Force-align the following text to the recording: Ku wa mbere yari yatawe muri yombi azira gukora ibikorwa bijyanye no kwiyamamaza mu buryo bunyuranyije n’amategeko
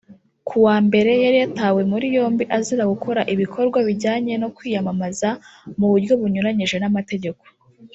Ku 0.47 0.55
wa 0.65 0.75
mbere 0.85 1.11
yari 1.23 1.37
yatawe 1.43 1.81
muri 1.91 2.05
yombi 2.15 2.43
azira 2.57 2.83
gukora 2.93 3.21
ibikorwa 3.33 3.79
bijyanye 3.87 4.33
no 4.41 4.49
kwiyamamaza 4.55 5.29
mu 5.77 5.85
buryo 5.91 6.13
bunyuranyije 6.21 6.77
n’amategeko 6.79 7.43